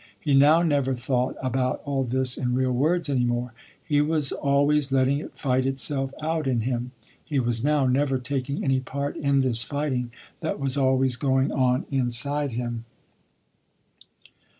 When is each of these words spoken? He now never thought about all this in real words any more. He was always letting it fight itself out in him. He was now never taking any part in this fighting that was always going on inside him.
He 0.19 0.33
now 0.33 0.63
never 0.63 0.95
thought 0.95 1.35
about 1.43 1.83
all 1.85 2.03
this 2.03 2.35
in 2.35 2.55
real 2.55 2.71
words 2.71 3.07
any 3.07 3.23
more. 3.23 3.53
He 3.85 4.01
was 4.01 4.31
always 4.31 4.91
letting 4.91 5.19
it 5.19 5.37
fight 5.37 5.63
itself 5.67 6.11
out 6.23 6.47
in 6.47 6.61
him. 6.61 6.89
He 7.23 7.39
was 7.39 7.63
now 7.63 7.85
never 7.85 8.17
taking 8.17 8.63
any 8.63 8.79
part 8.79 9.15
in 9.15 9.41
this 9.41 9.61
fighting 9.61 10.09
that 10.39 10.59
was 10.59 10.75
always 10.75 11.17
going 11.17 11.51
on 11.51 11.85
inside 11.91 12.53
him. 12.53 12.85